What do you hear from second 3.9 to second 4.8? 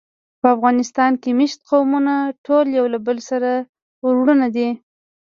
وروڼه دي.